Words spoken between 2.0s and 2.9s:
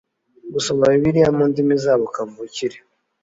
kavukire